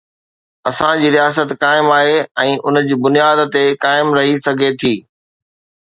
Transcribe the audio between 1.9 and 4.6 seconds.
آهي ۽ ان جي بنياد تي قائم رهي